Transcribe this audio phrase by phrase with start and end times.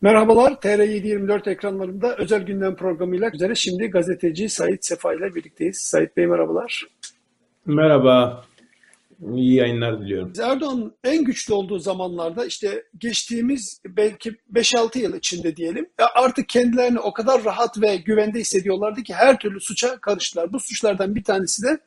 [0.00, 5.78] Merhabalar, TR724 ekranlarında özel gündem programıyla üzere şimdi gazeteci Sait Sefa ile birlikteyiz.
[5.78, 6.86] Sait Bey merhabalar.
[7.66, 8.44] Merhaba,
[9.34, 10.32] iyi yayınlar diliyorum.
[10.42, 17.12] Erdoğan'ın en güçlü olduğu zamanlarda işte geçtiğimiz belki 5-6 yıl içinde diyelim artık kendilerini o
[17.12, 20.52] kadar rahat ve güvende hissediyorlardı ki her türlü suça karıştılar.
[20.52, 21.78] Bu suçlardan bir tanesi de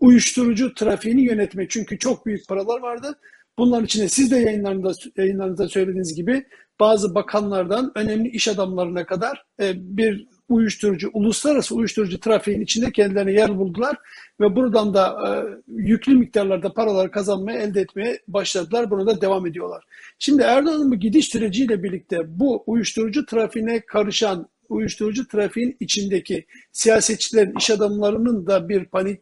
[0.00, 1.70] uyuşturucu trafiğini yönetmek.
[1.70, 3.18] Çünkü çok büyük paralar vardı.
[3.58, 6.44] Bunların içinde siz de yayınlarında, yayınlarınızda söylediğiniz gibi
[6.80, 13.58] bazı bakanlardan önemli iş adamlarına kadar e, bir uyuşturucu, uluslararası uyuşturucu trafiğin içinde kendilerine yer
[13.58, 13.96] buldular
[14.40, 15.30] ve buradan da e,
[15.68, 18.90] yüklü miktarlarda paralar kazanmaya, elde etmeye başladılar.
[18.90, 19.84] Buna da devam ediyorlar.
[20.18, 27.70] Şimdi Erdoğan'ın bu gidiş süreciyle birlikte bu uyuşturucu trafiğine karışan, uyuşturucu trafiğin içindeki siyasetçilerin, iş
[27.70, 29.20] adamlarının da bir panik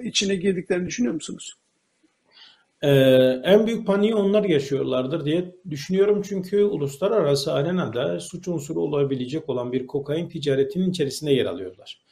[0.00, 1.61] içine girdiklerini düşünüyor musunuz?
[2.82, 2.88] Ee,
[3.44, 9.86] en büyük paniği onlar yaşıyorlardır diye düşünüyorum çünkü uluslararası arenada suç unsuru olabilecek olan bir
[9.86, 12.02] kokain ticaretinin içerisinde yer alıyorlar.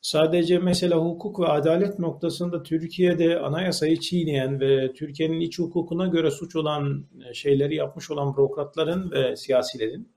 [0.00, 6.56] Sadece mesela hukuk ve adalet noktasında Türkiye'de anayasayı çiğneyen ve Türkiye'nin iç hukukuna göre suç
[6.56, 10.08] olan şeyleri yapmış olan bürokratların ve siyasilerin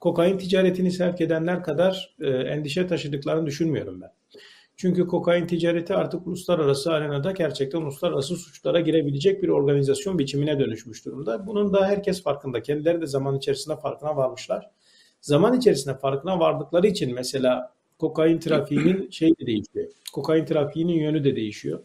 [0.00, 4.10] kokain ticaretini sevk edenler kadar e, endişe taşıdıklarını düşünmüyorum ben.
[4.80, 11.46] Çünkü kokain ticareti artık uluslararası arenada gerçekten uluslararası suçlara girebilecek bir organizasyon biçimine dönüşmüş durumda.
[11.46, 12.62] Bunun da herkes farkında.
[12.62, 14.70] Kendileri de zaman içerisinde farkına varmışlar.
[15.20, 19.86] Zaman içerisinde farkına vardıkları için mesela kokain trafiğinin şey de değişiyor.
[20.12, 21.80] Kokain trafiğinin yönü de değişiyor.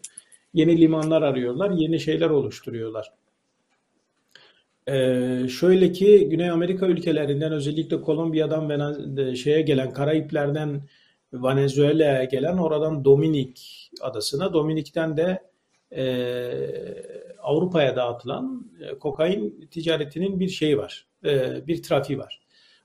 [0.54, 3.12] Yeni limanlar arıyorlar, yeni şeyler oluşturuyorlar.
[4.88, 8.68] Ee, şöyle ki Güney Amerika ülkelerinden özellikle Kolombiya'dan
[9.16, 10.82] ve şeye gelen Karayipler'den
[11.32, 15.42] Venezuela'ya gelen oradan Dominik adasına, Dominik'ten de
[15.92, 16.04] e,
[17.42, 22.40] Avrupa'ya dağıtılan e, kokain ticaretinin bir şeyi var, e, bir trafiği var.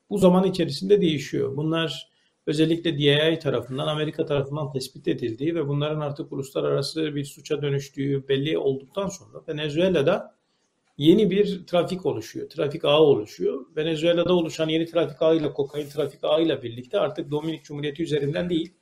[0.09, 1.57] Bu zaman içerisinde değişiyor.
[1.57, 2.11] Bunlar
[2.47, 8.57] özellikle DIA tarafından, Amerika tarafından tespit edildiği ve bunların artık uluslararası bir suça dönüştüğü belli
[8.57, 10.40] olduktan sonra Venezuela'da
[10.97, 12.49] yeni bir trafik oluşuyor.
[12.49, 13.65] Trafik ağı oluşuyor.
[13.75, 18.73] Venezuela'da oluşan yeni trafik ağıyla kokain trafik ağıyla birlikte artık Dominik Cumhuriyeti üzerinden değil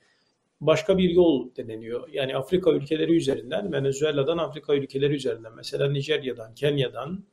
[0.60, 2.08] başka bir yol deneniyor.
[2.12, 7.24] Yani Afrika ülkeleri üzerinden, Venezuela'dan Afrika ülkeleri üzerinden mesela Nijerya'dan, Kenya'dan,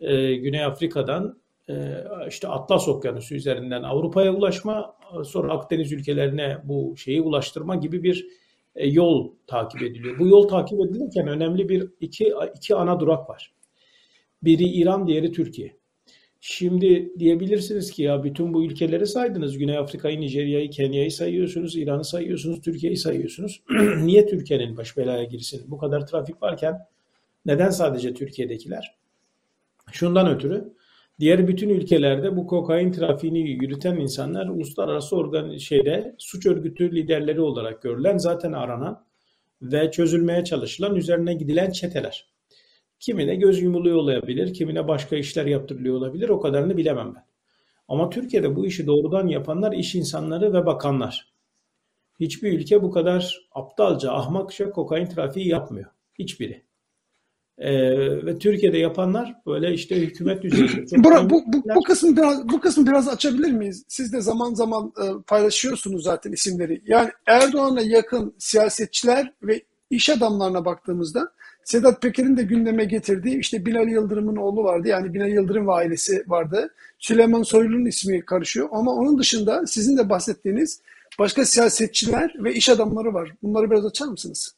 [0.00, 1.74] e, Güney Afrika'dan e,
[2.28, 8.26] işte Atlas Okyanusu üzerinden Avrupa'ya ulaşma, sonra Akdeniz ülkelerine bu şeyi ulaştırma gibi bir
[8.76, 10.18] e, yol takip ediliyor.
[10.18, 13.52] Bu yol takip edilirken önemli bir iki, iki ana durak var.
[14.42, 15.78] Biri İran, diğeri Türkiye.
[16.40, 19.58] Şimdi diyebilirsiniz ki ya bütün bu ülkeleri saydınız.
[19.58, 23.62] Güney Afrika'yı, Nijerya'yı, Kenya'yı sayıyorsunuz, İran'ı sayıyorsunuz, Türkiye'yi sayıyorsunuz.
[24.02, 25.64] Niye Türkiye'nin baş belaya girsin?
[25.66, 26.78] Bu kadar trafik varken
[27.46, 28.98] neden sadece Türkiye'dekiler?
[29.92, 30.72] Şundan ötürü
[31.20, 37.82] diğer bütün ülkelerde bu kokain trafiğini yürüten insanlar uluslararası organ şeyde suç örgütü liderleri olarak
[37.82, 39.04] görülen zaten aranan
[39.62, 42.37] ve çözülmeye çalışılan üzerine gidilen çeteler.
[43.00, 46.28] Kimine göz yumuluyor olabilir, kimine başka işler yaptırılıyor olabilir.
[46.28, 47.24] O kadarını bilemem ben.
[47.88, 51.32] Ama Türkiye'de bu işi doğrudan yapanlar iş insanları ve bakanlar.
[52.20, 55.90] Hiçbir ülke bu kadar aptalca, ahmakça kokain trafiği yapmıyor.
[56.18, 56.62] Hiçbiri.
[57.58, 60.84] Ee, ve Türkiye'de yapanlar böyle işte hükümet düzeyinde.
[61.04, 63.84] Bura, bu, bu, bu kısmı biraz bu kısmı biraz açabilir miyiz?
[63.88, 66.82] Siz de zaman zaman e, paylaşıyorsunuz zaten isimleri.
[66.86, 71.32] Yani Erdoğan'a yakın siyasetçiler ve iş adamlarına baktığımızda
[71.68, 74.88] Sedat Peker'in de gündeme getirdiği işte Binali Yıldırım'ın oğlu vardı.
[74.88, 76.74] Yani Binali Yıldırım ve ailesi vardı.
[76.98, 78.68] Süleyman Soylu'nun ismi karışıyor.
[78.72, 80.82] Ama onun dışında sizin de bahsettiğiniz
[81.18, 83.32] başka siyasetçiler ve iş adamları var.
[83.42, 84.54] Bunları biraz açar mısınız?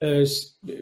[0.00, 0.24] Ee,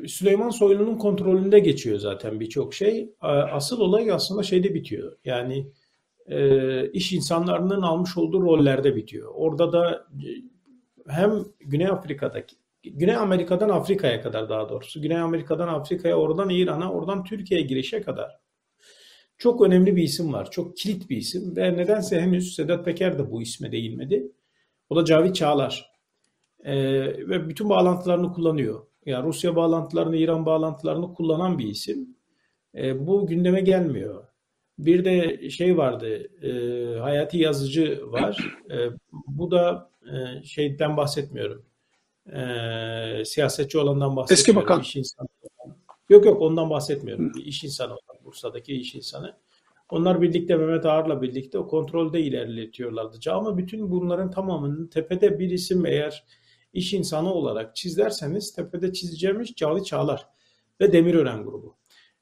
[0.07, 3.11] Süleyman Soylu'nun kontrolünde geçiyor zaten birçok şey.
[3.53, 5.17] Asıl olay aslında şeyde bitiyor.
[5.25, 5.67] Yani
[6.27, 9.33] e, iş insanlarının almış olduğu rollerde bitiyor.
[9.35, 10.29] Orada da e,
[11.09, 15.03] hem Güney Afrika'daki Güney Amerika'dan Afrika'ya kadar daha doğrusu.
[15.03, 18.45] Güney Amerika'dan Afrika'ya, oradan İran'a, oradan Türkiye'ye girişe kadar
[19.39, 20.51] çok önemli bir isim var.
[20.51, 24.33] Çok kilit bir isim ve nedense henüz Sedat Peker de bu isme değinmedi.
[24.91, 25.95] O da Cavit Çağlar.
[26.65, 26.75] Ee,
[27.29, 28.87] ve bütün bağlantılarını kullanıyor.
[29.07, 32.17] Yani Rusya bağlantılarını, İran bağlantılarını kullanan bir isim.
[32.75, 34.25] Ee, bu gündeme gelmiyor.
[34.79, 36.09] Bir de şey vardı,
[36.43, 38.59] e, Hayati Yazıcı var.
[38.71, 38.77] E,
[39.13, 41.65] bu da e, şeyden bahsetmiyorum
[42.33, 44.41] e, siyasetçi olandan bahsetmiyorum.
[44.41, 44.81] Eski bakan.
[44.81, 45.29] İş insanı.
[46.09, 47.35] Yok yok ondan bahsetmiyorum.
[47.35, 49.37] Bir iş insanı olan Bursa'daki iş insanı.
[49.91, 53.31] Onlar birlikte Mehmet Ağar'la birlikte o kontrolde ilerletiyorlardı.
[53.31, 56.25] Ama bütün bunların tamamının tepede bir isim eğer
[56.73, 60.27] iş insanı olarak çizerseniz tepede çizeceğimiz Cavit Çağlar
[60.81, 61.77] ve Demirören grubu.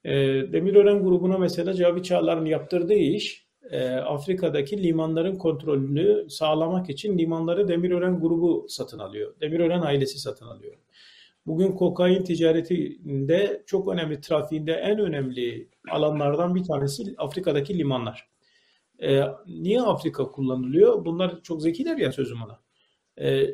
[0.05, 0.13] E,
[0.53, 8.21] Demirören grubuna mesela Cavit Çağlar'ın yaptırdığı iş e, Afrika'daki limanların kontrolünü sağlamak için limanları Demirören
[8.21, 9.35] grubu satın alıyor.
[9.41, 10.75] Demirören ailesi satın alıyor.
[11.47, 18.29] Bugün kokain ticaretinde çok önemli, trafiğinde en önemli alanlardan bir tanesi Afrika'daki limanlar.
[19.03, 21.05] E, niye Afrika kullanılıyor?
[21.05, 22.61] Bunlar çok zekiler ya sözüm ona.
[23.17, 23.47] E,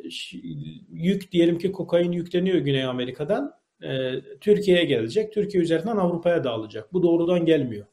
[0.93, 3.55] yük diyelim ki kokain yükleniyor Güney Amerika'dan.
[3.83, 5.33] E, Türkiye'ye gelecek.
[5.33, 6.93] Türkiye üzerinden Avrupa'ya dağılacak.
[6.93, 7.87] Bu doğrudan gelmiyor.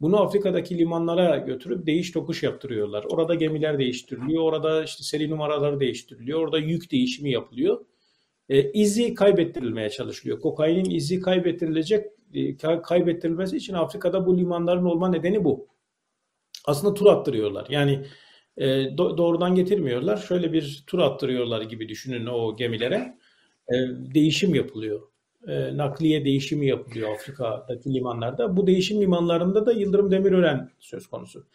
[0.00, 3.04] Bunu Afrika'daki limanlara götürüp değiş tokuş yaptırıyorlar.
[3.04, 4.42] Orada gemiler değiştiriliyor.
[4.42, 6.40] Orada işte seri numaraları değiştiriliyor.
[6.40, 7.84] Orada yük değişimi yapılıyor.
[8.48, 10.40] E, izi kaybettirilmeye çalışılıyor.
[10.40, 15.68] Kokainin izi kaybettirilecek e, kaybettirilmesi için Afrika'da bu limanların olma nedeni bu.
[16.64, 17.66] Aslında tur attırıyorlar.
[17.70, 18.06] Yani
[18.56, 20.16] e, do- doğrudan getirmiyorlar.
[20.16, 23.18] Şöyle bir tur attırıyorlar gibi düşünün o gemilere.
[23.68, 23.74] E,
[24.14, 25.02] değişim yapılıyor
[25.46, 28.56] e, nakliye değişimi yapılıyor Afrika'daki limanlarda.
[28.56, 31.46] Bu değişim limanlarında da Yıldırım Demirören söz konusu.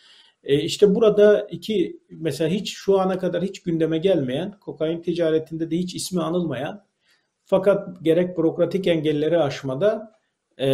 [0.44, 5.78] E, işte burada iki mesela hiç şu ana kadar hiç gündeme gelmeyen, kokain ticaretinde de
[5.78, 6.86] hiç ismi anılmayan
[7.46, 10.12] fakat gerek bürokratik engelleri aşmada
[10.60, 10.68] e,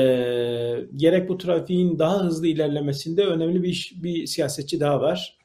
[0.96, 5.38] gerek bu trafiğin daha hızlı ilerlemesinde önemli bir, bir siyasetçi daha var.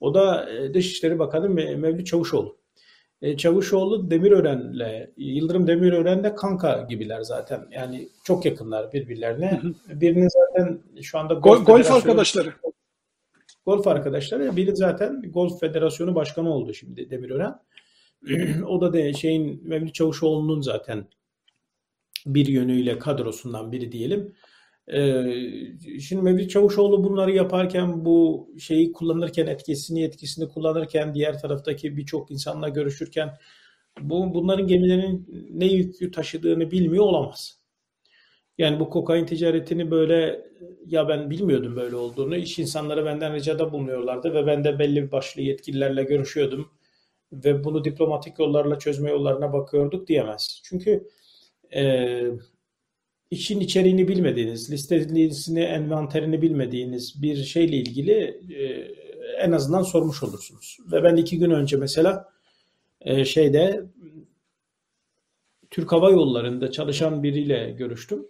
[0.00, 2.56] O da e, Dışişleri Bakanı Mevlüt Çavuşoğlu.
[3.22, 7.68] E, Çavuşoğlu Demirören'le, Yıldırım Demirören'le kanka gibiler zaten.
[7.70, 9.60] Yani çok yakınlar birbirlerine.
[9.88, 12.52] Birinin zaten şu anda golf, golf arkadaşları.
[13.66, 14.56] Golf arkadaşları.
[14.56, 17.54] Biri zaten Golf Federasyonu Başkanı oldu şimdi Demirören.
[18.66, 21.06] o da de şeyin Mevlüt Çavuşoğlu'nun zaten
[22.26, 24.34] bir yönüyle kadrosundan biri diyelim.
[24.92, 32.30] Ee, şimdi Mevlüt Çavuşoğlu bunları yaparken bu şeyi kullanırken etkisini etkisini kullanırken diğer taraftaki birçok
[32.30, 33.38] insanla görüşürken
[34.00, 37.58] bu bunların gemilerin ne yükü taşıdığını bilmiyor olamaz.
[38.58, 40.46] Yani bu kokain ticaretini böyle
[40.86, 42.36] ya ben bilmiyordum böyle olduğunu.
[42.36, 46.68] İş insanları benden ricada bulunuyorlardı ve ben de belli başlı yetkililerle görüşüyordum
[47.32, 50.60] ve bunu diplomatik yollarla çözme yollarına bakıyorduk diyemez.
[50.64, 51.08] Çünkü
[51.74, 52.22] e,
[53.30, 58.12] işin içeriğini bilmediğiniz, listesini, envanterini bilmediğiniz bir şeyle ilgili
[58.54, 58.62] e,
[59.38, 60.78] en azından sormuş olursunuz.
[60.92, 62.28] Ve ben iki gün önce mesela
[63.00, 63.84] e, şeyde
[65.70, 68.26] Türk Hava Yolları'nda çalışan biriyle görüştüm.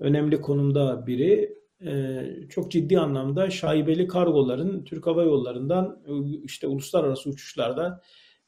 [0.00, 1.58] Önemli konumda biri.
[1.86, 6.02] E, çok ciddi anlamda şaibeli kargoların Türk Hava Yolları'ndan
[6.44, 8.02] işte uluslararası uçuşlarda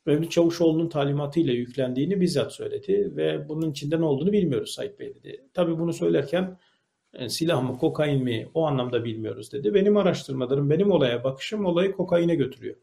[0.06, 5.44] Mevlüt Çavuşoğlu'nun talimatıyla yüklendiğini bizzat söyledi ve bunun içinde ne olduğunu bilmiyoruz Sait Bey dedi.
[5.54, 6.58] Tabii bunu söylerken
[7.14, 9.74] e, silah mı kokain mi o anlamda bilmiyoruz dedi.
[9.74, 12.76] Benim araştırmalarım, benim olaya bakışım olayı kokaine götürüyor.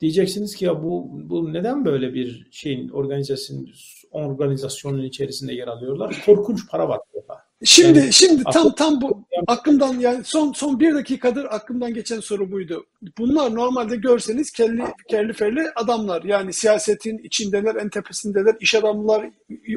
[0.00, 3.68] Diyeceksiniz ki ya bu, bu neden böyle bir şeyin organizasyon,
[4.10, 6.22] organizasyonun içerisinde yer alıyorlar?
[6.26, 7.47] Korkunç para var burada.
[7.64, 12.52] Şimdi yani, şimdi tam tam bu aklımdan yani son son bir dakikadır aklımdan geçen soru
[12.52, 12.86] buydu.
[13.18, 16.22] Bunlar normalde görseniz kelli kelli ferli adamlar.
[16.22, 18.56] Yani siyasetin içindeler, en tepesindeler.
[18.60, 19.30] iş adamlar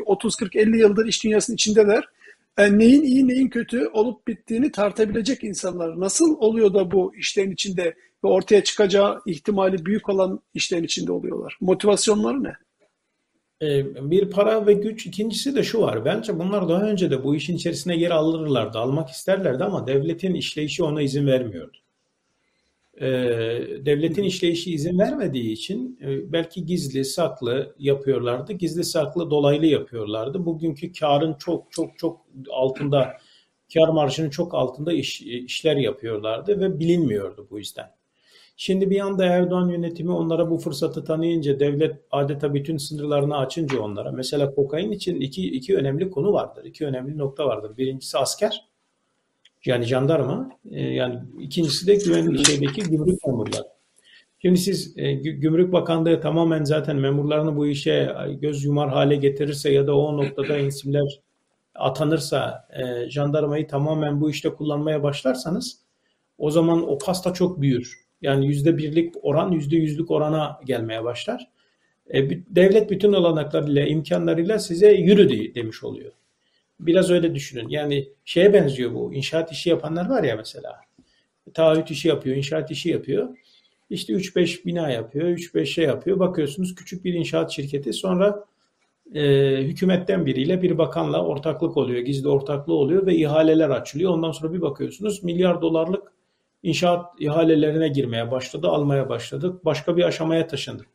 [0.05, 2.03] 30 40 50 yıldır iş dünyasının içindeler.
[2.57, 5.99] Yani e, neyin iyi neyin kötü olup bittiğini tartabilecek insanlar.
[5.99, 11.57] Nasıl oluyor da bu işlerin içinde ve ortaya çıkacağı ihtimali büyük olan işlerin içinde oluyorlar?
[11.61, 12.53] Motivasyonları ne?
[13.61, 15.05] Ee, bir para ve güç.
[15.05, 16.05] ikincisi de şu var.
[16.05, 20.83] Bence bunlar daha önce de bu işin içerisine yer alırlardı, almak isterlerdi ama devletin işleyişi
[20.83, 21.77] ona izin vermiyordu.
[23.01, 23.07] Ee,
[23.85, 28.53] devletin işleyişi izin vermediği için e, belki gizli, saklı yapıyorlardı.
[28.53, 30.45] Gizli, saklı, dolaylı yapıyorlardı.
[30.45, 33.17] Bugünkü karın çok çok çok altında,
[33.73, 38.00] kar marjının çok altında iş, işler yapıyorlardı ve bilinmiyordu bu yüzden.
[38.63, 44.11] Şimdi bir anda Erdoğan yönetimi onlara bu fırsatı tanıyınca devlet adeta bütün sınırlarını açınca onlara
[44.11, 46.65] mesela kokain için iki, iki önemli konu vardır.
[46.65, 47.77] iki önemli nokta vardır.
[47.77, 48.69] Birincisi asker
[49.65, 53.67] yani jandarma e, yani ikincisi de güvenlik şeydeki gümrük memurları.
[54.41, 59.87] Şimdi siz e, Gümrük Bakanlığı tamamen zaten memurlarını bu işe göz yumar hale getirirse ya
[59.87, 61.21] da o noktada isimler
[61.75, 65.81] atanırsa e, jandarmayı tamamen bu işte kullanmaya başlarsanız
[66.37, 68.00] o zaman o pasta çok büyür.
[68.21, 71.47] Yani yüzde birlik oran yüzde yüzlük orana gelmeye başlar.
[72.13, 76.11] E, devlet bütün olanaklarıyla, imkanlarıyla size yürü demiş oluyor.
[76.79, 77.69] Biraz öyle düşünün.
[77.69, 79.13] Yani şeye benziyor bu.
[79.13, 80.81] İnşaat işi yapanlar var ya mesela.
[81.53, 83.37] Taahhüt işi yapıyor, inşaat işi yapıyor.
[83.89, 86.19] İşte 3-5 bina yapıyor, 3-5 şey yapıyor.
[86.19, 88.45] Bakıyorsunuz küçük bir inşaat şirketi sonra
[89.15, 89.21] e,
[89.61, 94.11] hükümetten biriyle bir bakanla ortaklık oluyor, gizli ortaklığı oluyor ve ihaleler açılıyor.
[94.11, 96.11] Ondan sonra bir bakıyorsunuz milyar dolarlık
[96.63, 99.65] inşaat ihalelerine girmeye başladı, almaya başladık.
[99.65, 100.87] Başka bir aşamaya taşındık.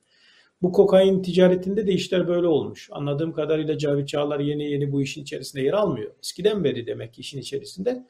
[0.63, 2.89] Bu kokain ticaretinde de işler böyle olmuş.
[2.93, 6.13] Anladığım kadarıyla Cavit Çağlar yeni yeni bu işin içerisinde yer almıyor.
[6.23, 8.07] Eskiden beri demek ki işin içerisinde.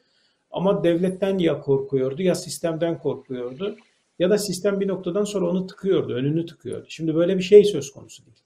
[0.51, 3.77] Ama devletten ya korkuyordu ya sistemden korkuyordu
[4.19, 6.85] ya da sistem bir noktadan sonra onu tıkıyordu, önünü tıkıyordu.
[6.89, 8.37] Şimdi böyle bir şey söz konusu değil.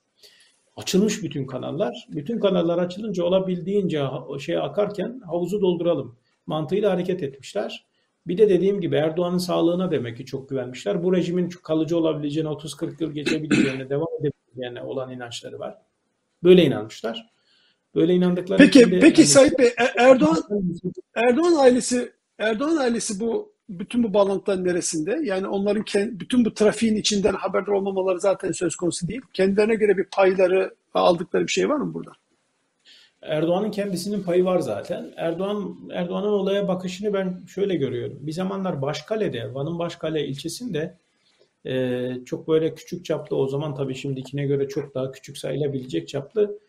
[0.76, 2.08] Açılmış bütün kanallar.
[2.10, 4.04] Bütün kanallar açılınca olabildiğince
[4.40, 7.86] şey akarken havuzu dolduralım mantığıyla hareket etmişler.
[8.28, 11.04] Bir de dediğim gibi Erdoğan'ın sağlığına demek ki çok güvenmişler.
[11.04, 15.78] Bu rejimin kalıcı olabileceğine, 30-40 yıl geçebileceğine, devam edebileceğine olan inançları var.
[16.44, 17.32] Böyle inanmışlar.
[17.96, 20.38] Böyle inandıkları Peki, de, peki yani, Sayit Bey, e, Erdoğan
[21.16, 25.20] Erdoğan ailesi Erdoğan ailesi bu bütün bu bağlantıların neresinde?
[25.24, 25.86] Yani onların
[26.20, 29.22] bütün bu trafiğin içinden haberdar olmamaları zaten söz konusu değil.
[29.34, 32.12] Kendilerine göre bir payları aldıkları bir şey var mı burada?
[33.22, 35.14] Erdoğan'ın kendisinin payı var zaten.
[35.18, 38.18] Erdoğan Erdoğan'ın olaya bakışını ben şöyle görüyorum.
[38.22, 40.98] Bir zamanlar Başkale'de, Van'ın Başkale ilçesinde
[41.66, 46.60] e, çok böyle küçük çaplı o zaman tabii şimdikine göre çok daha küçük sayılabilecek çaplı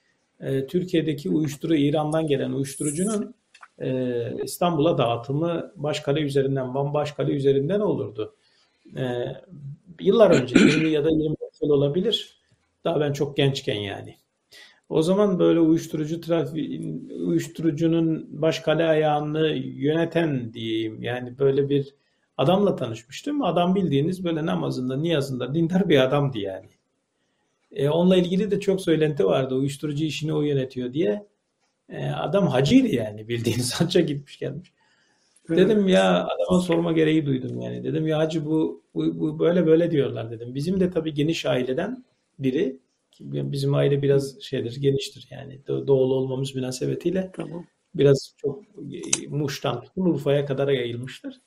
[0.41, 3.35] e, Türkiye'deki uyuşturucu İran'dan gelen uyuşturucunun
[3.79, 8.35] e, İstanbul'a dağıtımı Başkale üzerinden, Van Başkale üzerinden olurdu.
[8.97, 9.25] E,
[10.01, 12.37] yıllar önce 20 ya da 25 yıl olabilir.
[12.85, 14.17] Daha ben çok gençken yani.
[14.93, 21.95] O zaman böyle uyuşturucu trafiği, uyuşturucunun baş kale ayağını yöneten diyeyim yani böyle bir
[22.37, 23.43] adamla tanışmıştım.
[23.43, 26.69] Adam bildiğiniz böyle namazında, niyazında dindar bir adamdı yani.
[27.73, 29.55] E, onunla ilgili de çok söylenti vardı.
[29.55, 31.27] Uyuşturucu işini o yönetiyor diye.
[31.89, 34.73] E, adam hacıydı yani bildiğiniz hacca gitmiş gelmiş.
[35.49, 37.85] Dedim ya adama sorma gereği duydum yani.
[37.85, 40.55] Dedim ya hacı bu, bu, bu böyle böyle diyorlar dedim.
[40.55, 42.05] Bizim de tabii geniş aileden
[42.39, 42.82] biri
[43.21, 45.67] Bizim aile biraz şeydir, geniştir yani.
[45.67, 47.67] Doğulu olmamız münasebetiyle tamam.
[47.95, 48.65] biraz çok
[49.23, 51.41] e, Muş'tan Urfa'ya kadar yayılmıştır.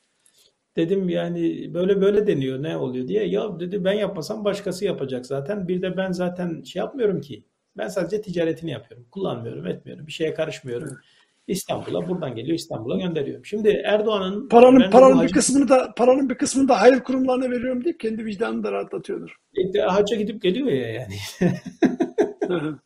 [0.76, 3.24] Dedim yani böyle böyle deniyor ne oluyor diye.
[3.26, 5.68] Ya dedi ben yapmasam başkası yapacak zaten.
[5.68, 7.44] Bir de ben zaten şey yapmıyorum ki.
[7.76, 9.06] Ben sadece ticaretini yapıyorum.
[9.10, 10.06] Kullanmıyorum, etmiyorum.
[10.06, 10.88] Bir şeye karışmıyorum.
[10.88, 11.15] Evet.
[11.46, 13.44] İstanbul'a buradan geliyor İstanbul'a gönderiyorum.
[13.44, 18.00] Şimdi Erdoğan'ın paranın paranın bir kısmını da paranın bir kısmını da hayır kurumlarına veriyorum deyip
[18.00, 19.36] kendi vicdanını da rahatlatıyordur.
[19.74, 21.14] E, hacca gidip geliyor ya yani.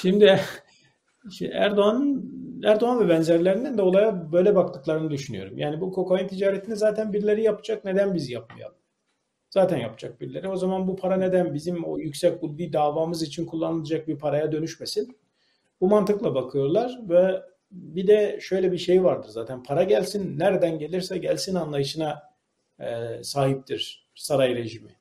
[0.00, 0.40] Şimdi
[1.52, 2.22] Erdoğan
[2.64, 5.58] Erdoğan ve benzerlerinin de olaya böyle baktıklarını düşünüyorum.
[5.58, 7.84] Yani bu kokain ticaretini zaten birileri yapacak.
[7.84, 8.76] Neden biz yapmayalım?
[9.50, 10.48] Zaten yapacak birileri.
[10.48, 15.16] O zaman bu para neden bizim o yüksek bir davamız için kullanılacak bir paraya dönüşmesin?
[15.80, 21.18] Bu mantıkla bakıyorlar ve bir de şöyle bir şey vardır zaten para gelsin nereden gelirse
[21.18, 22.22] gelsin anlayışına
[22.80, 22.86] e,
[23.22, 24.96] sahiptir saray rejimi.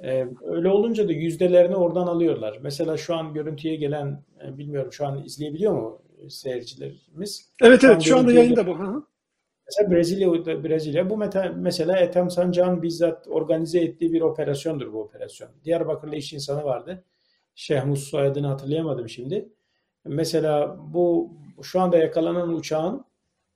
[0.00, 2.58] E, öyle olunca da yüzdelerini oradan alıyorlar.
[2.62, 7.52] Mesela şu an görüntüye gelen e, bilmiyorum şu an izleyebiliyor mu seyircilerimiz?
[7.62, 9.06] Evet evet şu anda yayında bu.
[9.66, 10.32] Mesela Brezilya,
[10.64, 15.50] Brezilya bu meta, mesela Ethem Sancak'ın bizzat organize ettiği bir operasyondur bu operasyon.
[15.64, 17.04] Diyarbakır'da iş insanı vardı.
[17.54, 19.48] Şehmus soyadını hatırlayamadım şimdi.
[20.08, 21.30] Mesela bu
[21.62, 23.04] şu anda yakalanan uçağın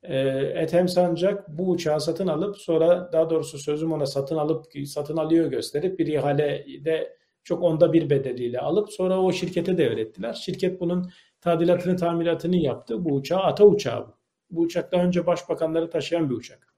[0.02, 0.18] e,
[0.54, 5.50] Ethem Sancak bu uçağı satın alıp sonra daha doğrusu sözüm ona satın alıp satın alıyor
[5.50, 10.32] gösterip bir ihalede çok onda bir bedeliyle alıp sonra o şirkete devrettiler.
[10.32, 13.04] Şirket bunun tadilatını tamiratını yaptı.
[13.04, 14.14] Bu uçağı ata uçağı bu.
[14.50, 16.74] Bu uçak daha önce başbakanları taşıyan bir uçak.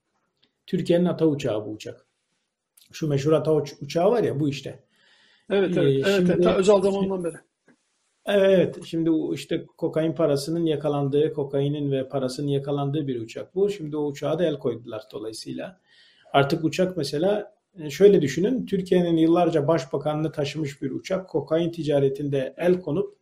[0.67, 2.07] Türkiye'nin ata uçağı bu uçak.
[2.93, 4.85] Şu meşhur ata uçağı var ya bu işte.
[5.51, 6.07] Evet evet.
[6.07, 6.43] Ee, evet, evet.
[6.43, 7.37] Ta özel zamandan beri.
[8.27, 13.71] Evet, şimdi işte kokain parasının yakalandığı, kokainin ve parasının yakalandığı bir uçak bu.
[13.71, 15.81] Şimdi o uçağa da el koydular dolayısıyla.
[16.33, 22.81] Artık uçak mesela e, şöyle düşünün, Türkiye'nin yıllarca başbakanını taşımış bir uçak kokain ticaretinde el
[22.81, 23.17] konup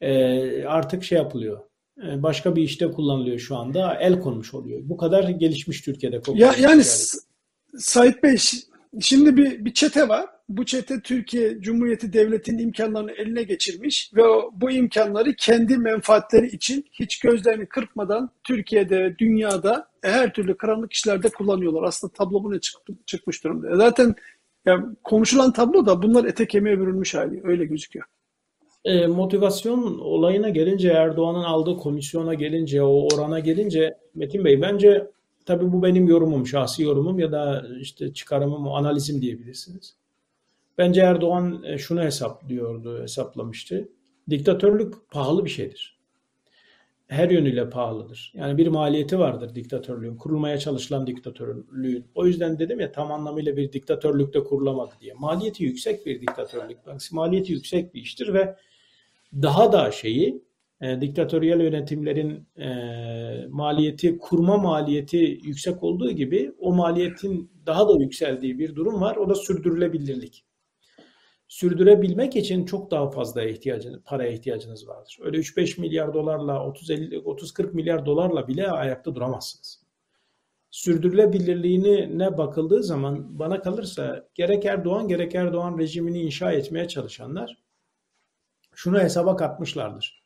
[0.00, 1.60] e, artık şey yapılıyor.
[2.06, 3.94] E, başka bir işte kullanılıyor şu anda.
[3.94, 4.80] El konmuş oluyor.
[4.84, 6.38] Bu kadar gelişmiş Türkiye'de kokain.
[6.38, 6.82] Ya, yani
[7.78, 8.36] Sait Bey
[9.00, 14.70] şimdi bir, bir çete var bu çete Türkiye Cumhuriyeti Devleti'nin imkanlarını eline geçirmiş ve bu
[14.70, 21.82] imkanları kendi menfaatleri için hiç gözlerini kırpmadan Türkiye'de, dünyada her türlü karanlık işlerde kullanıyorlar.
[21.82, 22.74] Aslında tablo buna çık,
[23.06, 23.76] çıkmış durumda.
[23.76, 24.14] Zaten
[24.66, 27.40] yani konuşulan tablo da bunlar ete kemiğe bürünmüş hali.
[27.44, 28.06] Öyle gözüküyor.
[28.84, 35.06] E, motivasyon olayına gelince Erdoğan'ın aldığı komisyona gelince o orana gelince Metin Bey bence
[35.46, 39.99] tabii bu benim yorumum, şahsi yorumum ya da işte çıkarımım, analizim diyebilirsiniz.
[40.80, 43.88] Bence Erdoğan e, şunu hesaplıyordu, hesaplamıştı.
[44.30, 45.98] Diktatörlük pahalı bir şeydir.
[47.06, 48.32] Her yönüyle pahalıdır.
[48.36, 52.06] Yani bir maliyeti vardır diktatörlüğün, kurulmaya çalışılan diktatörlüğün.
[52.14, 55.14] O yüzden dedim ya tam anlamıyla bir diktatörlükte kurulamadı diye.
[55.14, 56.78] Maliyeti yüksek bir diktatörlük.
[57.12, 58.56] Maliyeti yüksek bir iştir ve
[59.34, 60.42] daha da şeyi
[60.80, 62.68] e, diktatöryel yönetimlerin e,
[63.48, 69.16] maliyeti, kurma maliyeti yüksek olduğu gibi o maliyetin daha da yükseldiği bir durum var.
[69.16, 70.44] O da sürdürülebilirlik.
[71.50, 75.18] Sürdürebilmek için çok daha fazla ihtiyacınız, paraya ihtiyacınız vardır.
[75.22, 79.82] Öyle 3-5 milyar dolarla, 30-40 milyar dolarla bile ayakta duramazsınız.
[80.70, 87.58] Sürdürülebilirliğine ne bakıldığı zaman bana kalırsa gerek Erdoğan gerek Erdoğan rejimini inşa etmeye çalışanlar
[88.74, 90.22] şunu hesaba katmışlardır.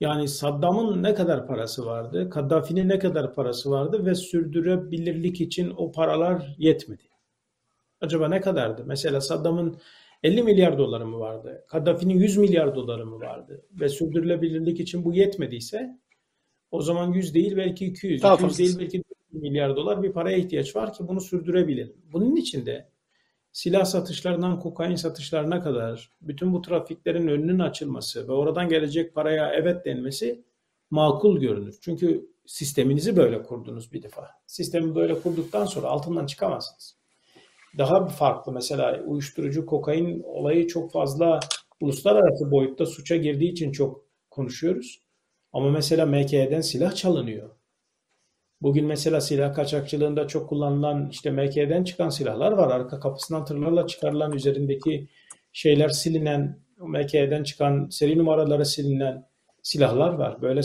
[0.00, 5.92] Yani Saddam'ın ne kadar parası vardı, Kaddafi'nin ne kadar parası vardı ve sürdürebilirlik için o
[5.92, 7.02] paralar yetmedi.
[8.00, 8.82] Acaba ne kadardı?
[8.86, 9.78] Mesela Saddam'ın
[10.22, 11.64] 50 milyar doları mı vardı?
[11.68, 13.66] Kaddafi'nin 100 milyar doları mı vardı?
[13.72, 15.98] Ve sürdürülebilirlik için bu yetmediyse
[16.70, 20.36] o zaman 100 değil belki 200, Daha 200 değil belki 4 milyar dolar bir paraya
[20.36, 21.96] ihtiyaç var ki bunu sürdürebilelim.
[22.12, 22.88] Bunun için de
[23.52, 29.84] silah satışlarından kokain satışlarına kadar bütün bu trafiklerin önünün açılması ve oradan gelecek paraya evet
[29.84, 30.44] denmesi
[30.90, 31.78] makul görünür.
[31.80, 34.30] Çünkü sisteminizi böyle kurdunuz bir defa.
[34.46, 36.96] Sistemi böyle kurduktan sonra altından çıkamazsınız.
[37.78, 41.40] Daha farklı mesela uyuşturucu, kokain olayı çok fazla
[41.80, 45.00] uluslararası boyutta suça girdiği için çok konuşuyoruz.
[45.52, 47.50] Ama mesela MK'den silah çalınıyor.
[48.60, 52.70] Bugün mesela silah kaçakçılığında çok kullanılan işte MK'den çıkan silahlar var.
[52.70, 55.08] Arka kapısından tırlarla çıkarılan üzerindeki
[55.52, 59.28] şeyler silinen, MK'den çıkan seri numaraları silinen
[59.62, 60.42] silahlar var.
[60.42, 60.60] Böyle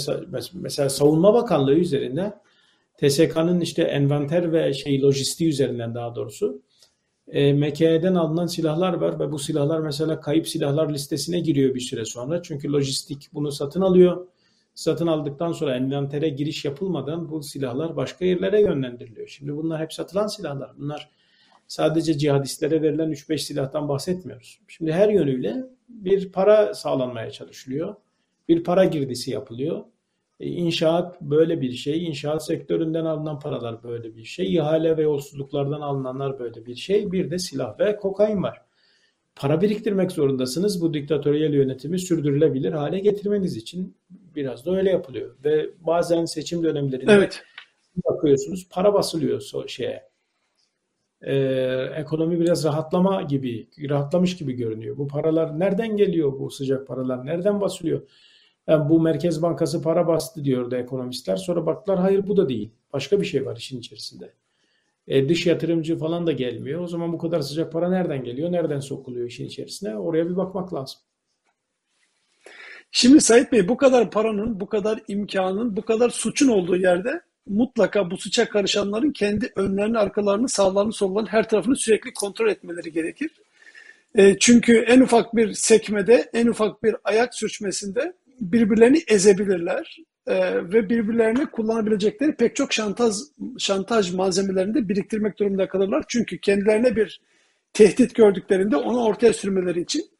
[0.53, 2.33] mesela Savunma Bakanlığı üzerinde
[2.97, 6.61] TSK'nın işte envanter ve şey lojistiği üzerinden daha doğrusu
[7.27, 12.05] e, MK'den alınan silahlar var ve bu silahlar mesela kayıp silahlar listesine giriyor bir süre
[12.05, 12.41] sonra.
[12.41, 14.27] Çünkü lojistik bunu satın alıyor
[14.75, 19.27] satın aldıktan sonra envantere giriş yapılmadan bu silahlar başka yerlere yönlendiriliyor.
[19.27, 20.71] Şimdi bunlar hep satılan silahlar.
[20.77, 21.09] Bunlar
[21.67, 24.59] sadece cihadistlere verilen 3-5 silahtan bahsetmiyoruz.
[24.67, 25.55] Şimdi her yönüyle
[25.89, 27.95] bir para sağlanmaya çalışılıyor.
[28.49, 29.83] Bir para girdisi yapılıyor.
[30.41, 32.07] E, inşaat böyle bir şey.
[32.07, 34.53] İnşaat sektöründen alınan paralar böyle bir şey.
[34.55, 37.11] İhale ve yolsuzluklardan alınanlar böyle bir şey.
[37.11, 38.61] Bir de silah ve kokain var.
[39.35, 40.81] Para biriktirmek zorundasınız.
[40.81, 43.95] Bu diktatöryel yönetimi sürdürülebilir hale getirmeniz için
[44.35, 45.35] biraz da öyle yapılıyor.
[45.45, 47.43] Ve bazen seçim dönemlerinde evet.
[48.05, 50.11] bakıyorsunuz para basılıyor şeye.
[51.21, 51.35] Ee,
[51.95, 54.97] ekonomi biraz rahatlama gibi, rahatlamış gibi görünüyor.
[54.97, 57.25] Bu paralar nereden geliyor bu sıcak paralar?
[57.25, 58.01] Nereden basılıyor?
[58.67, 61.37] Yani bu Merkez Bankası para bastı diyordu ekonomistler.
[61.37, 62.71] Sonra baktılar hayır bu da değil.
[62.93, 64.33] Başka bir şey var işin içerisinde.
[65.07, 66.81] E, dış yatırımcı falan da gelmiyor.
[66.81, 68.51] O zaman bu kadar sıcak para nereden geliyor?
[68.51, 69.97] Nereden sokuluyor işin içerisine?
[69.97, 70.99] Oraya bir bakmak lazım.
[72.91, 78.11] Şimdi Sait Bey bu kadar paranın, bu kadar imkanın, bu kadar suçun olduğu yerde mutlaka
[78.11, 83.31] bu suça karışanların kendi önlerini, arkalarını, sağlarını, sollarını, her tarafını sürekli kontrol etmeleri gerekir.
[84.15, 90.89] E, çünkü en ufak bir sekmede, en ufak bir ayak sürçmesinde birbirlerini ezebilirler e, ve
[90.89, 93.15] birbirlerini kullanabilecekleri pek çok şantaj
[93.57, 96.03] şantaj malzemelerini de biriktirmek durumunda kalırlar.
[96.07, 97.21] Çünkü kendilerine bir
[97.73, 100.11] tehdit gördüklerinde onu ortaya sürmeleri için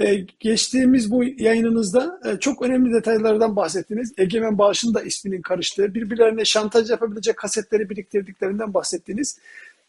[0.00, 4.12] ee, geçtiğimiz bu yayınınızda e, çok önemli detaylardan bahsettiniz.
[4.18, 9.38] Egemen Bağış'ın da isminin karıştığı, birbirlerine şantaj yapabilecek kasetleri biriktirdiklerinden bahsettiniz.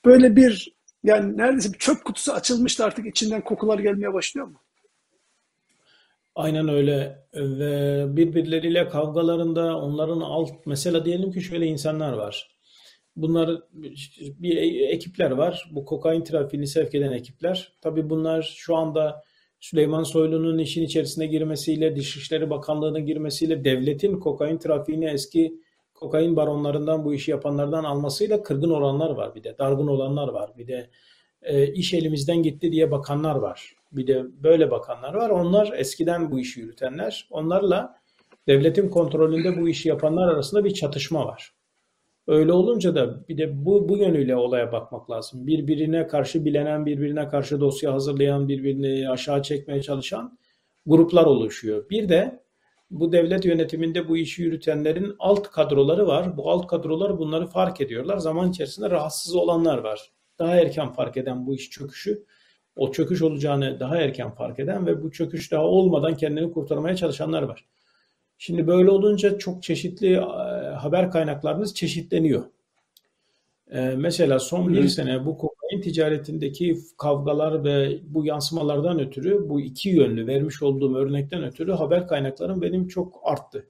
[0.06, 4.63] Böyle bir yani neredeyse bir çöp kutusu açılmıştı artık içinden kokular gelmeye başlıyor mu?
[6.36, 12.58] Aynen öyle ve birbirleriyle kavgalarında onların alt mesela diyelim ki şöyle insanlar var.
[13.16, 13.62] Bunlar
[14.14, 14.58] bir
[14.90, 15.70] ekipler var.
[15.72, 17.74] Bu kokain trafiğini sevk eden ekipler.
[17.82, 19.24] Tabii bunlar şu anda
[19.60, 25.54] Süleyman Soylu'nun işin içerisine girmesiyle, Dışişleri Bakanlığı'nın girmesiyle, devletin kokain trafiğini eski
[25.94, 29.58] kokain baronlarından bu işi yapanlardan almasıyla kırgın olanlar var bir de.
[29.58, 30.52] Dargın olanlar var.
[30.58, 30.90] Bir de
[31.44, 33.76] e, iş elimizden gitti diye bakanlar var.
[33.92, 35.30] Bir de böyle bakanlar var.
[35.30, 37.28] Onlar eskiden bu işi yürütenler.
[37.32, 37.96] Onlarla
[38.48, 41.54] devletin kontrolünde bu işi yapanlar arasında bir çatışma var.
[42.28, 45.48] Öyle olunca da bir de bu, bu yönüyle olaya bakmak lazım.
[45.48, 50.38] Birbirine karşı bilenen, birbirine karşı dosya hazırlayan, birbirini aşağı çekmeye çalışan
[50.86, 51.90] gruplar oluşuyor.
[51.90, 52.44] Bir de
[52.92, 56.38] bu devlet yönetiminde bu işi yürütenlerin alt kadroları var.
[56.38, 58.18] Bu alt kadrolar bunları fark ediyorlar.
[58.18, 60.12] Zaman içerisinde rahatsız olanlar var.
[60.44, 62.24] Daha erken fark eden bu iş çöküşü,
[62.76, 67.42] o çöküş olacağını daha erken fark eden ve bu çöküş daha olmadan kendini kurtarmaya çalışanlar
[67.42, 67.66] var.
[68.38, 70.20] Şimdi böyle olunca çok çeşitli e,
[70.76, 72.44] haber kaynaklarınız çeşitleniyor.
[73.72, 79.90] E, mesela son bir sene bu kokain ticaretindeki kavgalar ve bu yansımalardan ötürü bu iki
[79.90, 83.68] yönlü vermiş olduğum örnekten ötürü haber kaynaklarım benim çok arttı.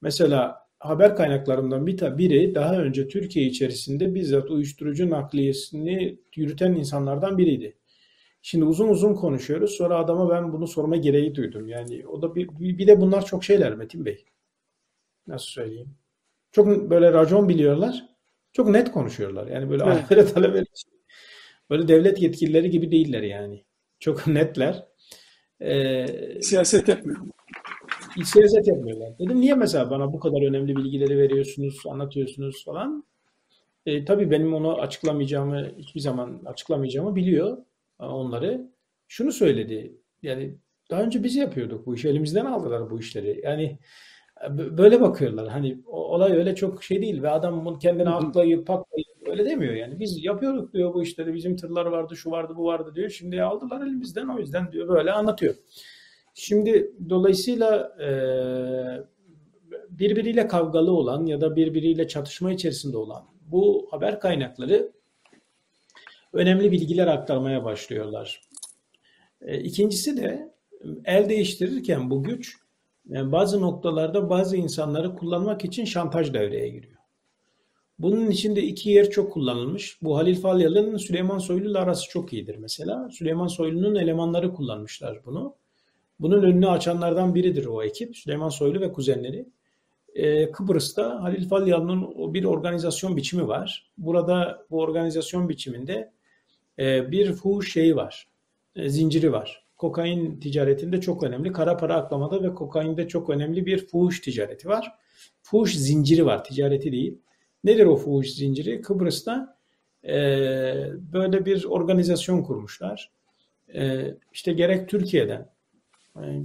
[0.00, 7.76] Mesela haber kaynaklarımdan bir biri daha önce Türkiye içerisinde bizzat uyuşturucu nakliyesini yürüten insanlardan biriydi.
[8.42, 9.70] Şimdi uzun uzun konuşuyoruz.
[9.70, 11.68] Sonra adama ben bunu sorma gereği duydum.
[11.68, 14.24] Yani o da bir, bir de bunlar çok şeyler Metin Bey.
[15.26, 15.94] Nasıl söyleyeyim?
[16.52, 18.06] Çok böyle racon biliyorlar.
[18.52, 19.46] Çok net konuşuyorlar.
[19.46, 19.84] Yani böyle
[20.26, 20.64] talebeli
[21.70, 23.64] böyle devlet yetkilileri gibi değiller yani.
[24.00, 24.86] Çok netler.
[25.60, 26.06] Ee,
[26.42, 27.20] siyaset yapmıyor.
[28.24, 29.18] Siyaset yapmıyorlar.
[29.18, 33.04] Dedim niye mesela bana bu kadar önemli bilgileri veriyorsunuz, anlatıyorsunuz falan.
[33.86, 37.58] E, tabii benim onu açıklamayacağımı, hiçbir zaman açıklamayacağımı biliyor
[37.98, 38.70] onları.
[39.08, 39.96] Şunu söyledi.
[40.22, 40.58] Yani
[40.90, 42.08] daha önce biz yapıyorduk bu işi.
[42.08, 43.40] Elimizden aldılar bu işleri.
[43.44, 43.78] Yani
[44.50, 45.48] böyle bakıyorlar.
[45.48, 50.00] Hani olay öyle çok şey değil ve adam bunu kendine aklayıp patlayıp öyle demiyor yani.
[50.00, 51.34] Biz yapıyorduk diyor bu işleri.
[51.34, 53.10] Bizim tırlar vardı, şu vardı, bu vardı diyor.
[53.10, 55.54] Şimdi aldılar elimizden o yüzden diyor böyle anlatıyor.
[56.34, 58.08] Şimdi dolayısıyla e,
[59.90, 64.92] birbiriyle kavgalı olan ya da birbiriyle çatışma içerisinde olan bu haber kaynakları
[66.32, 68.40] önemli bilgiler aktarmaya başlıyorlar.
[69.40, 70.54] E, ikincisi de
[71.04, 72.56] el değiştirirken bu güç
[73.08, 76.98] yani bazı noktalarda bazı insanları kullanmak için şantaj devreye giriyor.
[77.98, 80.02] Bunun içinde iki yer çok kullanılmış.
[80.02, 83.10] Bu Halil Falyalı'nın Süleyman Soylu ile arası çok iyidir mesela.
[83.10, 85.56] Süleyman Soylu'nun elemanları kullanmışlar bunu.
[86.22, 88.16] Bunun önünü açanlardan biridir o ekip.
[88.16, 89.46] Süleyman Soylu ve kuzenleri.
[90.14, 93.90] Ee, Kıbrıs'ta Halil Falyalı'nın bir organizasyon biçimi var.
[93.98, 96.12] Burada bu organizasyon biçiminde
[96.78, 98.28] e, bir fuhuş şeyi var.
[98.76, 99.64] E, zinciri var.
[99.76, 101.52] Kokain ticaretinde çok önemli.
[101.52, 104.92] Kara para aklamada ve kokainde çok önemli bir fuhuş ticareti var.
[105.42, 107.18] Fuhuş zinciri var, ticareti değil.
[107.64, 108.80] Nedir o fuhuş zinciri?
[108.82, 109.56] Kıbrıs'ta
[110.04, 110.14] e,
[111.12, 113.10] böyle bir organizasyon kurmuşlar.
[113.74, 115.48] E, işte gerek Türkiye'den,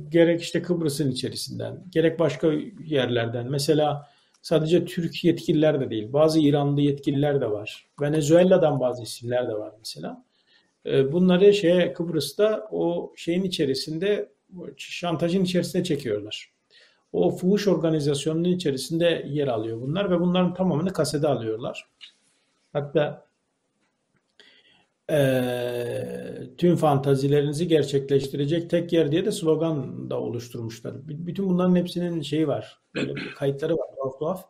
[0.10, 2.52] gerek işte Kıbrıs'ın içerisinden, gerek başka
[2.86, 3.52] yerlerden.
[3.52, 4.10] Mesela
[4.42, 7.88] sadece Türk yetkililer de değil, bazı İranlı yetkililer de var.
[8.02, 10.24] Venezuela'dan bazı isimler de var mesela.
[10.86, 14.30] E, bunları şeye Kıbrıs'ta o şeyin içerisinde
[14.78, 16.52] şantajın içerisine çekiyorlar.
[17.14, 21.88] O fuhuş organizasyonunun içerisinde yer alıyor bunlar ve bunların tamamını kasede alıyorlar.
[22.74, 23.27] Hatta
[25.12, 30.94] e, tüm fantazilerinizi gerçekleştirecek tek yer diye de slogan da oluşturmuşlar.
[31.08, 32.80] Bütün bunların hepsinin şeyi var.
[33.36, 34.46] Kayıtları var tuhaf tuhaf.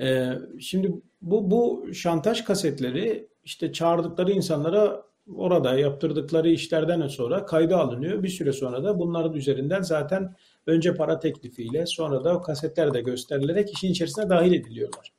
[0.00, 8.22] E, şimdi bu, bu şantaj kasetleri işte çağırdıkları insanlara orada yaptırdıkları işlerden sonra kayda alınıyor.
[8.22, 10.34] Bir süre sonra da bunların üzerinden zaten
[10.66, 15.15] önce para teklifiyle sonra da kasetler de gösterilerek işin içerisine dahil ediliyorlar.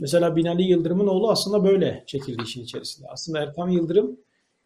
[0.00, 3.08] Mesela Binali Yıldırım'ın oğlu aslında böyle çekildi işin içerisinde.
[3.08, 4.16] Aslında Erkam Yıldırım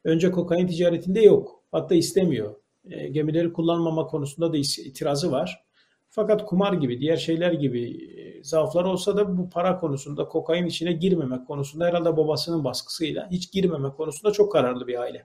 [0.04, 1.62] önce kokain ticaretinde yok.
[1.72, 2.54] Hatta istemiyor.
[2.90, 5.64] E, gemileri kullanmama konusunda da itirazı var.
[6.10, 7.82] Fakat kumar gibi, diğer şeyler gibi
[8.18, 13.52] e, zaaflar olsa da bu para konusunda, kokain içine girmemek konusunda herhalde babasının baskısıyla hiç
[13.52, 15.24] girmemek konusunda çok kararlı bir aile.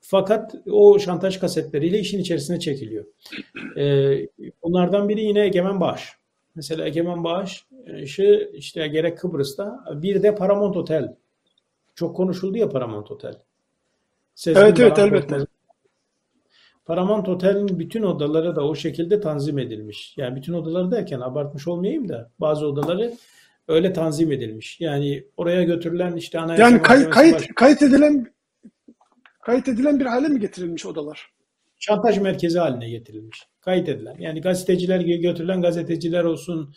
[0.00, 3.04] Fakat o şantaj kasetleriyle işin içerisine çekiliyor.
[3.76, 4.26] Ee,
[4.62, 6.19] bunlardan biri yine Egemen Bağış.
[6.60, 8.02] Mesela Egemen Bağış e,
[8.52, 11.16] işte gerek Kıbrıs'ta bir de Paramount Otel.
[11.94, 13.34] Çok konuşuldu ya Paramount Otel.
[14.34, 15.46] Sezgin evet evet elbette.
[16.84, 20.14] Paramount Otel'in bütün odaları da o şekilde tanzim edilmiş.
[20.16, 23.12] Yani bütün odaları derken abartmış olmayayım da bazı odaları
[23.68, 24.80] öyle tanzim edilmiş.
[24.80, 27.48] Yani oraya götürülen işte anayasa Yani kay, kayıt baş...
[27.56, 28.26] kayıt edilen
[29.42, 31.30] kayıt edilen bir hale mi getirilmiş odalar?
[31.80, 33.42] Şantaj merkezi haline getirilmiş.
[33.60, 34.16] Kayıt edilen.
[34.18, 36.74] Yani gazeteciler götürülen gazeteciler olsun,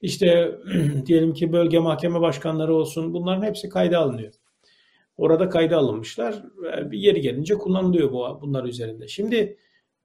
[0.00, 0.58] işte
[1.06, 4.32] diyelim ki bölge mahkeme başkanları olsun bunların hepsi kayda alınıyor.
[5.16, 6.42] Orada kayda alınmışlar.
[6.90, 9.08] Bir yeri gelince kullanılıyor bu bunlar üzerinde.
[9.08, 9.56] Şimdi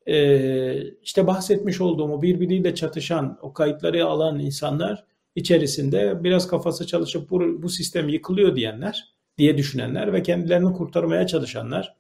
[0.08, 7.30] e, işte bahsetmiş olduğum o birbiriyle çatışan, o kayıtları alan insanlar içerisinde biraz kafası çalışıp
[7.30, 11.99] bu, bu sistem yıkılıyor diyenler, diye düşünenler ve kendilerini kurtarmaya çalışanlar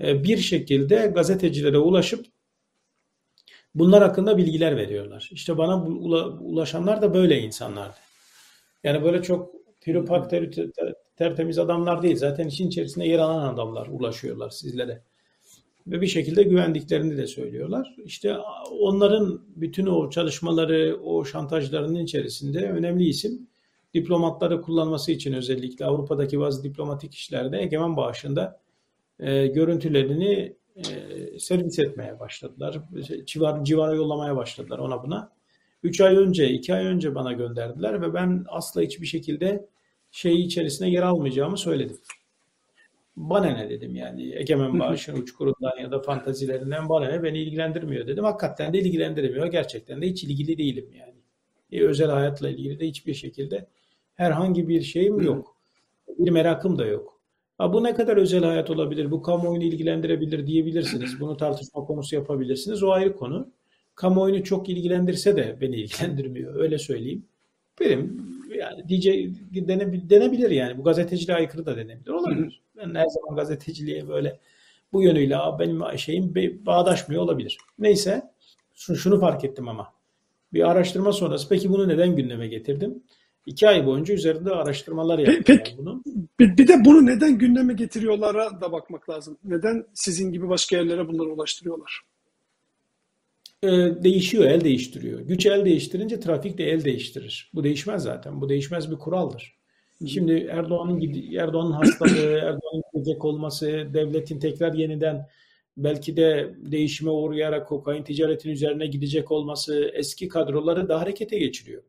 [0.00, 2.26] bir şekilde gazetecilere ulaşıp
[3.74, 5.28] bunlar hakkında bilgiler veriyorlar.
[5.32, 5.84] İşte bana
[6.40, 7.96] ulaşanlar da böyle insanlardı.
[8.84, 9.50] Yani böyle çok
[10.30, 10.50] ter,
[11.16, 12.16] tertemiz adamlar değil.
[12.16, 15.02] Zaten işin içerisinde yer alan adamlar ulaşıyorlar sizlere.
[15.86, 17.94] Ve bir şekilde güvendiklerini de söylüyorlar.
[18.04, 18.36] İşte
[18.80, 23.48] onların bütün o çalışmaları, o şantajlarının içerisinde önemli isim
[23.94, 28.60] diplomatları kullanması için özellikle Avrupa'daki bazı diplomatik işlerde egemen bağışında
[29.20, 30.84] e, görüntülerini e,
[31.38, 32.80] servis etmeye başladılar.
[33.26, 35.32] Civar, civara yollamaya başladılar ona buna.
[35.82, 39.66] 3 ay önce, 2 ay önce bana gönderdiler ve ben asla hiçbir şekilde
[40.10, 41.96] şeyi içerisine yer almayacağımı söyledim.
[43.16, 48.24] Bana ne dedim yani Egemen Bağış'ın uçkurundan ya da fantazilerinden bana ne beni ilgilendirmiyor dedim.
[48.24, 49.46] Hakikaten de ilgilendirmiyor.
[49.46, 51.14] Gerçekten de hiç ilgili değilim yani.
[51.72, 53.66] E, özel hayatla ilgili de hiçbir şekilde
[54.14, 55.56] herhangi bir şeyim yok.
[56.18, 57.19] Bir merakım da yok.
[57.60, 61.20] Ha, bu ne kadar özel hayat olabilir, bu kamuoyunu ilgilendirebilir diyebilirsiniz.
[61.20, 62.82] Bunu tartışma konusu yapabilirsiniz.
[62.82, 63.48] O ayrı konu.
[63.94, 66.54] Kamuoyunu çok ilgilendirse de beni ilgilendirmiyor.
[66.54, 67.24] Öyle söyleyeyim.
[67.80, 68.26] Benim
[68.58, 69.30] yani diyece
[70.10, 70.78] denebilir yani.
[70.78, 72.10] Bu gazeteciliğe aykırı da denebilir.
[72.10, 72.62] Olabilir.
[72.76, 74.38] Ben her zaman gazeteciliğe böyle
[74.92, 76.34] Bu yönüyle benim şeyim
[76.66, 77.58] bağdaşmıyor olabilir.
[77.78, 78.22] Neyse
[78.74, 79.92] şunu fark ettim ama.
[80.52, 83.02] Bir araştırma sonrası peki bunu neden gündeme getirdim?
[83.50, 85.42] İki ay boyunca üzerinde araştırmalar yaptım.
[85.46, 86.02] Peki, bunu.
[86.40, 89.38] Bir, bir de bunu neden gündeme getiriyorlara da bakmak lazım.
[89.44, 92.00] Neden sizin gibi başka yerlere bunları ulaştırıyorlar?
[93.62, 93.68] Ee,
[94.04, 95.20] değişiyor, el değiştiriyor.
[95.20, 97.50] Güç el değiştirince trafik de el değiştirir.
[97.54, 98.40] Bu değişmez zaten.
[98.40, 99.56] Bu değişmez bir kuraldır.
[100.06, 101.00] Şimdi Erdoğan'ın
[101.36, 105.26] Erdoğan'ın hastalığı, Erdoğan'ın gidecek olması, devletin tekrar yeniden
[105.76, 111.82] belki de değişime uğrayarak kokain ticaretinin üzerine gidecek olması eski kadroları da harekete geçiriyor.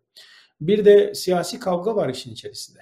[0.61, 2.79] Bir de siyasi kavga var işin içerisinde.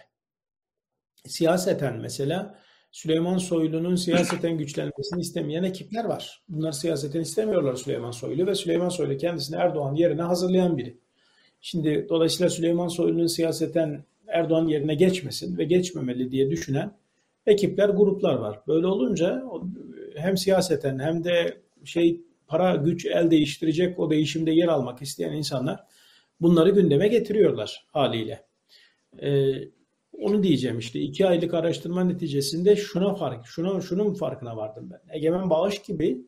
[1.26, 2.60] Siyaseten mesela
[2.92, 6.44] Süleyman Soylu'nun siyaseten güçlenmesini istemeyen ekipler var.
[6.50, 10.98] Bunlar siyaseten istemiyorlar Süleyman Soylu ve Süleyman Soylu kendisini Erdoğan yerine hazırlayan biri.
[11.62, 16.98] Şimdi dolayısıyla Süleyman Soylu'nun siyaseten Erdoğan yerine geçmesin ve geçmemeli diye düşünen
[17.46, 18.60] ekipler, gruplar var.
[18.68, 19.44] Böyle olunca
[20.16, 25.86] hem siyaseten hem de şey para güç el değiştirecek o değişimde yer almak isteyen insanlar
[26.42, 28.46] bunları gündeme getiriyorlar haliyle.
[29.22, 29.54] Ee,
[30.14, 35.16] onu diyeceğim işte iki aylık araştırma neticesinde şuna fark, şuna şunun farkına vardım ben.
[35.16, 36.22] Egemen Bağış gibi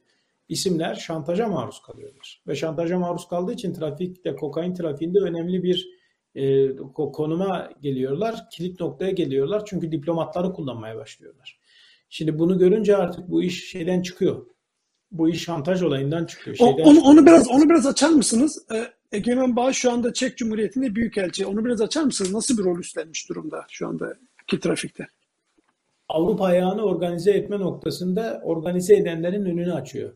[0.49, 2.41] isimler şantaja maruz kalıyorlar.
[2.47, 6.01] Ve şantaja maruz kaldığı için trafikte, kokain trafiğinde önemli bir
[6.35, 8.49] e, konuma geliyorlar.
[8.51, 9.65] Kilit noktaya geliyorlar.
[9.65, 11.59] Çünkü diplomatları kullanmaya başlıyorlar.
[12.09, 14.45] Şimdi bunu görünce artık bu iş şeyden çıkıyor.
[15.11, 16.57] Bu iş şantaj olayından çıkıyor.
[16.57, 17.13] Şeyden onu, çıkıyor.
[17.13, 18.65] onu biraz onu biraz açar mısınız?
[18.73, 21.45] Ee, Egemen Bağ şu anda Çek Cumhuriyeti'nde büyükelçi.
[21.45, 22.33] Onu biraz açar mısınız?
[22.33, 24.13] Nasıl bir rol üstlenmiş durumda şu anda
[24.47, 25.07] ki trafikte?
[26.09, 30.13] Avrupa ayağını organize etme noktasında organize edenlerin önünü açıyor.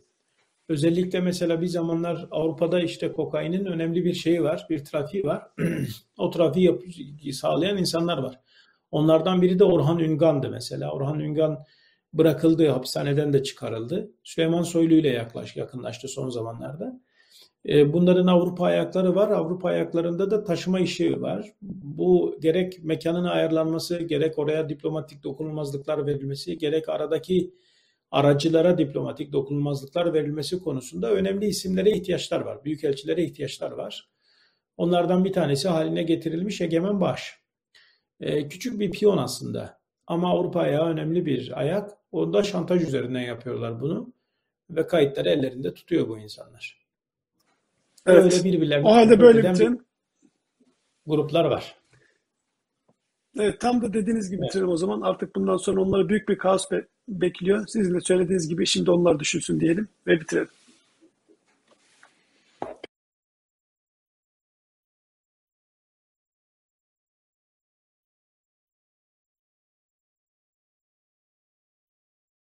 [0.70, 5.48] Özellikle mesela bir zamanlar Avrupa'da işte kokainin önemli bir şeyi var, bir trafiği var.
[6.18, 6.82] o trafiği yap-
[7.34, 8.40] sağlayan insanlar var.
[8.92, 10.92] Onlardan biri de Orhan Üngan'dı mesela.
[10.92, 11.64] Orhan Üngan
[12.18, 14.12] bırakıldı, hapishaneden de çıkarıldı.
[14.24, 17.02] Süleyman Soylu ile yaklaş, yakınlaştı son zamanlarda.
[17.70, 19.30] E, bunların Avrupa ayakları var.
[19.30, 21.52] Avrupa ayaklarında da taşıma işi var.
[21.62, 27.54] Bu gerek mekanın ayarlanması, gerek oraya diplomatik dokunulmazlıklar verilmesi, gerek aradaki
[28.12, 32.66] aracılara diplomatik dokunulmazlıklar verilmesi konusunda önemli isimlere ihtiyaçlar var.
[32.66, 34.10] Büyükelçilere ihtiyaçlar var.
[34.78, 37.40] Onlardan bir tanesi haline getirilmiş Egemen Baş.
[38.20, 39.80] Ee, küçük bir piyon aslında.
[40.08, 41.92] Ama Avrupa ayağı önemli bir ayak.
[42.16, 44.14] Onda şantaj üzerinden yapıyorlar bunu.
[44.70, 46.80] Ve kayıtları ellerinde tutuyor bu insanlar.
[48.06, 48.24] Evet.
[48.24, 49.78] Öyle birbirlerine o halde böyle bir
[51.08, 51.76] gruplar var.
[53.40, 54.64] Evet, tam da dediğiniz gibi evet.
[54.64, 57.68] o zaman artık bundan sonra onlara büyük bir kaos be- bekliyor.
[57.68, 60.50] Sizin de söylediğiniz gibi şimdi onlar düşünsün diyelim ve bitirelim.